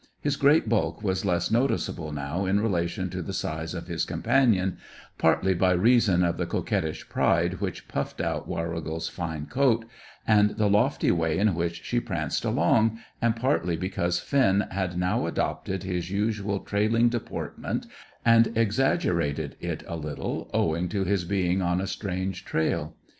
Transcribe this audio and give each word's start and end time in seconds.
His 0.19 0.35
great 0.35 0.67
bulk 0.67 1.03
was 1.03 1.25
less 1.25 1.51
noticeable 1.51 2.11
now 2.11 2.47
in 2.47 2.59
relation 2.59 3.11
to 3.11 3.21
the 3.21 3.33
size 3.33 3.75
of 3.75 3.85
his 3.85 4.03
companion, 4.03 4.79
partly 5.19 5.53
by 5.53 5.73
reason 5.73 6.23
of 6.23 6.37
the 6.37 6.47
coquettish 6.47 7.07
pride 7.07 7.61
which 7.61 7.87
puffed 7.87 8.19
out 8.19 8.47
Warrigal's 8.47 9.09
fine 9.09 9.45
coat 9.45 9.85
and 10.25 10.57
the 10.57 10.65
lofty 10.71 11.11
way 11.11 11.37
in 11.37 11.53
which 11.53 11.83
she 11.83 11.99
pranced 11.99 12.43
along, 12.43 12.97
and 13.21 13.35
partly 13.35 13.77
because 13.77 14.17
Finn 14.19 14.61
had 14.71 14.97
now 14.97 15.27
adopted 15.27 15.83
his 15.83 16.09
usual 16.09 16.61
trailing 16.61 17.07
deportment 17.09 17.85
and 18.25 18.57
exaggerated 18.57 19.55
it 19.59 19.83
a 19.87 19.95
little, 19.97 20.49
owing 20.51 20.89
to 20.89 21.03
his 21.03 21.25
being 21.25 21.61
on 21.61 21.79
a 21.79 21.85
strange 21.85 22.43
trail. 22.43 22.95